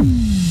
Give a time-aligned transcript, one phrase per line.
[0.00, 0.49] Hum.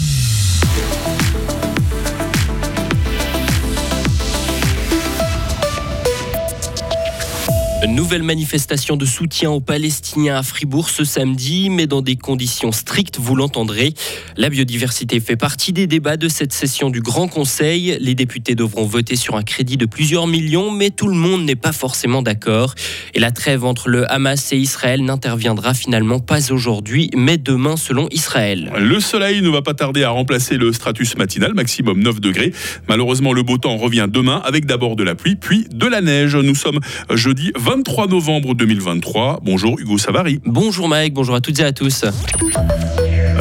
[7.99, 13.19] Nouvelle manifestation de soutien aux Palestiniens à Fribourg ce samedi, mais dans des conditions strictes,
[13.19, 13.93] vous l'entendrez.
[14.37, 17.97] La biodiversité fait partie des débats de cette session du Grand Conseil.
[17.99, 21.57] Les députés devront voter sur un crédit de plusieurs millions, mais tout le monde n'est
[21.57, 22.73] pas forcément d'accord.
[23.15, 28.07] Et la trêve entre le Hamas et Israël n'interviendra finalement pas aujourd'hui, mais demain selon
[28.11, 28.71] Israël.
[28.79, 32.53] Le soleil ne va pas tarder à remplacer le stratus matinal, maximum 9 degrés.
[32.87, 36.37] Malheureusement, le beau temps revient demain avec d'abord de la pluie, puis de la neige.
[36.37, 36.79] Nous sommes
[37.13, 39.39] jeudi 23 novembre 2023.
[39.43, 40.39] Bonjour Hugo Savary.
[40.45, 42.05] Bonjour Mike, bonjour à toutes et à tous.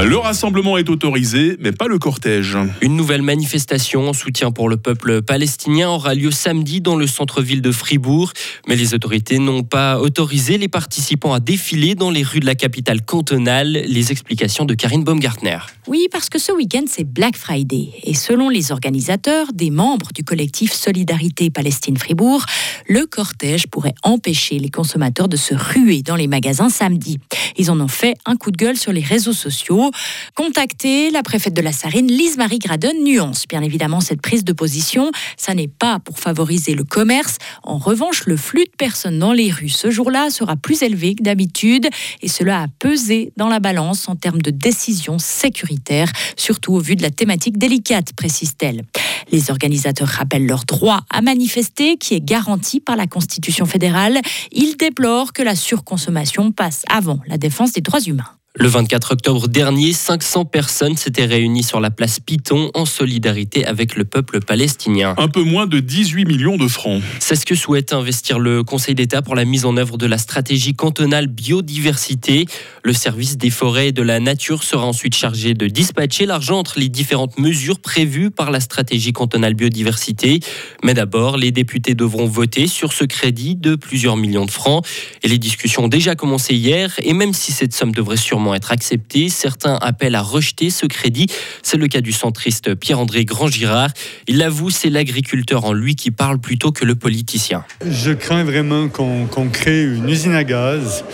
[0.01, 2.57] Le rassemblement est autorisé, mais pas le cortège.
[2.81, 7.63] Une nouvelle manifestation en soutien pour le peuple palestinien aura lieu samedi dans le centre-ville
[7.63, 8.33] de Fribourg.
[8.69, 12.55] Mais les autorités n'ont pas autorisé les participants à défiler dans les rues de la
[12.55, 13.73] capitale cantonale.
[13.73, 15.59] Les explications de Karine Baumgartner.
[15.89, 17.89] Oui, parce que ce week-end, c'est Black Friday.
[18.05, 22.45] Et selon les organisateurs, des membres du collectif Solidarité Palestine-Fribourg,
[22.89, 27.19] le cortège pourrait empêcher les consommateurs de se ruer dans les magasins samedi.
[27.57, 29.88] Ils en ont fait un coup de gueule sur les réseaux sociaux.
[30.35, 35.11] Contacter la préfète de la Sarine, Lise-Marie Gradon, nuance bien évidemment cette prise de position.
[35.37, 37.39] Ça n'est pas pour favoriser le commerce.
[37.63, 41.23] En revanche, le flux de personnes dans les rues ce jour-là sera plus élevé que
[41.23, 41.89] d'habitude
[42.23, 46.97] et cela a pesé dans la balance en termes de décision sécuritaire, surtout au vu
[46.97, 48.83] de la thématique délicate, précise-t-elle.
[49.31, 54.21] Les organisateurs rappellent leur droit à manifester qui est garanti par la Constitution fédérale.
[54.53, 58.38] Ils déplorent que la surconsommation passe avant la défense des droits humains.
[58.61, 63.95] Le 24 octobre dernier, 500 personnes s'étaient réunies sur la place Python en solidarité avec
[63.95, 65.15] le peuple palestinien.
[65.17, 67.01] Un peu moins de 18 millions de francs.
[67.21, 70.19] C'est ce que souhaite investir le Conseil d'État pour la mise en œuvre de la
[70.19, 72.47] stratégie cantonale biodiversité.
[72.83, 76.81] Le service des forêts et de la nature sera ensuite chargé de dispatcher l'argent entre
[76.81, 80.41] les différentes mesures prévues par la stratégie cantonale biodiversité.
[80.83, 84.85] Mais d'abord, les députés devront voter sur ce crédit de plusieurs millions de francs.
[85.23, 86.93] Et les discussions ont déjà commencé hier.
[87.05, 88.17] Et même si cette somme devrait
[88.55, 89.29] être accepté.
[89.29, 91.27] Certains appellent à rejeter ce crédit.
[91.63, 93.91] C'est le cas du centriste Pierre-André Grand-Girard.
[94.27, 97.65] Il l'avoue, c'est l'agriculteur en lui qui parle plutôt que le politicien.
[97.89, 101.05] Je crains vraiment qu'on crée une usine à gaz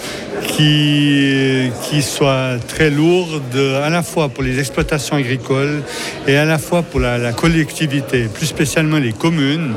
[0.49, 5.83] qui, qui soit très lourde à la fois pour les exploitations agricoles
[6.27, 9.75] et à la fois pour la, collectivité, plus spécialement les communes,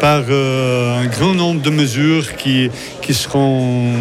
[0.00, 2.70] par euh, un grand nombre de mesures qui,
[3.02, 3.92] qui seront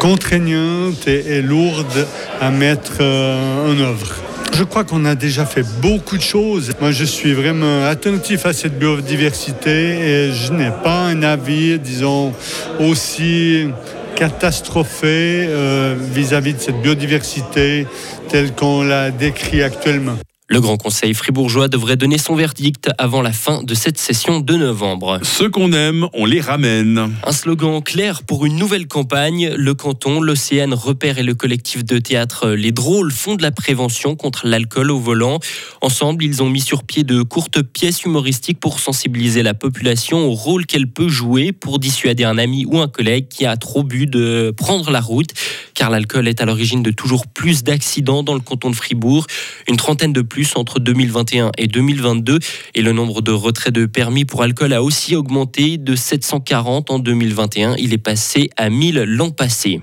[0.00, 2.06] contraignantes et, lourdes
[2.40, 4.16] à mettre euh, en œuvre.
[4.56, 6.72] Je crois qu'on a déjà fait beaucoup de choses.
[6.80, 12.32] Moi, je suis vraiment attentif à cette biodiversité et je n'ai pas un avis, disons,
[12.80, 13.68] aussi
[14.16, 17.86] catastrophé euh, vis-à-vis -vis de cette biodiversité
[18.28, 20.16] telle qu'on la décrit actuellement.
[20.52, 24.56] Le Grand Conseil fribourgeois devrait donner son verdict avant la fin de cette session de
[24.56, 25.20] novembre.
[25.22, 27.12] Ceux qu'on aime, on les ramène.
[27.24, 29.50] Un slogan clair pour une nouvelle campagne.
[29.56, 34.16] Le canton, l'Océane Repère et le collectif de théâtre Les Drôles font de la prévention
[34.16, 35.38] contre l'alcool au volant.
[35.82, 40.32] Ensemble, ils ont mis sur pied de courtes pièces humoristiques pour sensibiliser la population au
[40.32, 44.06] rôle qu'elle peut jouer pour dissuader un ami ou un collègue qui a trop bu
[44.06, 45.30] de prendre la route.
[45.80, 49.26] Car l'alcool est à l'origine de toujours plus d'accidents dans le canton de Fribourg.
[49.66, 52.38] Une trentaine de plus entre 2021 et 2022.
[52.74, 56.98] Et le nombre de retraits de permis pour alcool a aussi augmenté de 740 en
[56.98, 57.76] 2021.
[57.78, 59.80] Il est passé à 1000 l'an passé.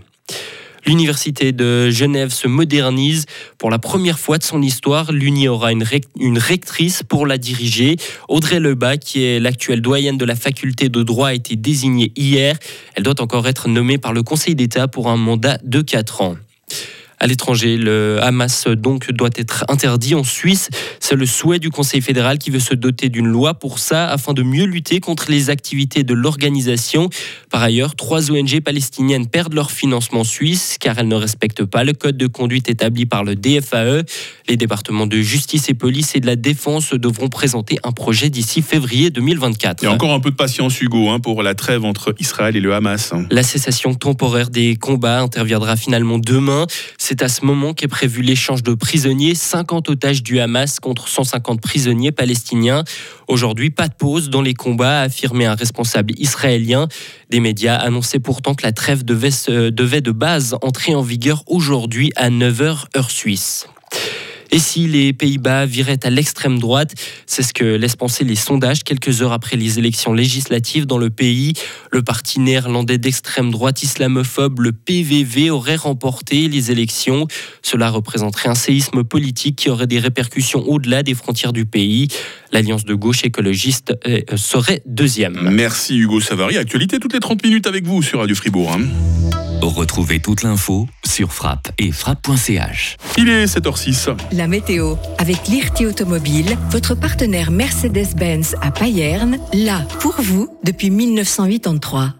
[0.87, 3.25] L'université de Genève se modernise.
[3.57, 5.83] Pour la première fois de son histoire, l'Uni aura une,
[6.37, 7.97] rectrice pour la diriger.
[8.29, 12.57] Audrey Lebas, qui est l'actuelle doyenne de la faculté de droit, a été désignée hier.
[12.95, 16.37] Elle doit encore être nommée par le Conseil d'État pour un mandat de 4 ans
[17.19, 17.77] à l'étranger.
[17.77, 20.69] Le Hamas donc doit être interdit en Suisse.
[20.99, 24.33] C'est le souhait du Conseil fédéral qui veut se doter d'une loi pour ça afin
[24.33, 27.09] de mieux lutter contre les activités de l'organisation.
[27.49, 31.93] Par ailleurs, trois ONG palestiniennes perdent leur financement suisse car elles ne respectent pas le
[31.93, 34.03] code de conduite établi par le DFAE.
[34.47, 38.61] Les départements de justice et police et de la défense devront présenter un projet d'ici
[38.61, 39.83] février 2024.
[39.83, 42.55] Il y a encore un peu de patience, Hugo, hein, pour la trêve entre Israël
[42.55, 43.13] et le Hamas.
[43.31, 46.65] La cessation temporaire des combats interviendra finalement demain.
[47.09, 51.61] C'est à ce moment qu'est prévu l'échange de prisonniers, 50 otages du Hamas contre 150
[51.61, 52.83] prisonniers palestiniens.
[53.29, 56.89] Aujourd'hui, pas de pause dans les combats, a affirmé un responsable israélien.
[57.29, 62.11] Des médias annonçaient pourtant que la trêve devait, devait de base entrer en vigueur aujourd'hui
[62.17, 63.69] à 9h heure suisse.
[64.51, 66.93] Et si les Pays-Bas viraient à l'extrême droite,
[67.25, 71.09] c'est ce que laissent penser les sondages quelques heures après les élections législatives dans le
[71.09, 71.53] pays.
[71.91, 77.27] Le parti néerlandais d'extrême droite islamophobe, le PVV, aurait remporté les élections.
[77.61, 82.07] Cela représenterait un séisme politique qui aurait des répercussions au-delà des frontières du pays.
[82.51, 85.49] L'Alliance de gauche écologiste euh, serait deuxième.
[85.51, 86.57] Merci Hugo Savary.
[86.57, 88.71] Actualité toutes les 30 minutes avec vous sur Radio Fribourg.
[88.71, 89.26] Hein.
[89.61, 92.97] Retrouvez toute l'info sur frappe et frappe.ch.
[93.17, 94.15] Il est 7h06.
[94.31, 102.13] La météo avec l'IRT Automobile, votre partenaire Mercedes-Benz à Payerne, là pour vous depuis 1983.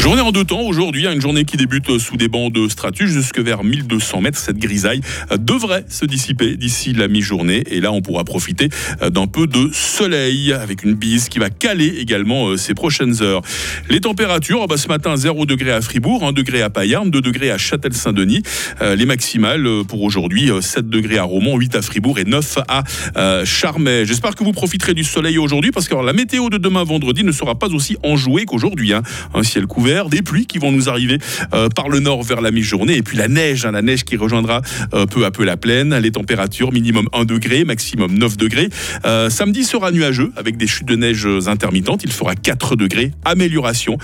[0.00, 3.10] Journée en deux temps aujourd'hui, hein, une journée qui débute sous des bancs de stratus
[3.10, 4.38] jusque vers 1200 mètres.
[4.38, 5.02] Cette grisaille
[5.38, 8.70] devrait se dissiper d'ici la mi-journée et là on pourra profiter
[9.02, 13.42] d'un peu de soleil avec une bise qui va caler également euh, ces prochaines heures.
[13.90, 17.50] Les températures, bah, ce matin 0 degré à Fribourg, 1 degré à Payarn, 2 degrés
[17.50, 18.42] à Châtel-Saint-Denis.
[18.80, 22.58] Euh, les maximales euh, pour aujourd'hui 7 degrés à Romont, 8 à Fribourg et 9
[22.68, 24.06] à Charmey.
[24.06, 27.32] J'espère que vous profiterez du soleil aujourd'hui parce que la météo de demain vendredi ne
[27.32, 28.94] sera pas aussi enjouée qu'aujourd'hui.
[28.94, 29.02] Hein.
[29.34, 31.18] Un ciel couvert des pluies qui vont nous arriver
[31.52, 34.16] euh, par le nord vers la mi-journée, et puis la neige, hein, la neige qui
[34.16, 34.62] rejoindra
[34.94, 35.96] euh, peu à peu la plaine.
[35.96, 38.68] Les températures minimum 1 degré, maximum 9 degrés.
[39.04, 42.04] Euh, samedi sera nuageux avec des chutes de neige intermittentes.
[42.04, 43.12] Il fera 4 degrés.
[43.24, 43.98] Amélioration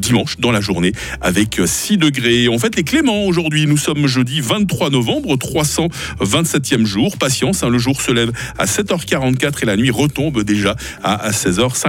[0.00, 2.48] dimanche dans la journée avec 6 degrés.
[2.48, 3.66] On fait les Cléments aujourd'hui.
[3.66, 7.16] Nous sommes jeudi 23 novembre, 327e jour.
[7.16, 11.72] Patience, hein, le jour se lève à 7h44 et la nuit retombe déjà à 16h50.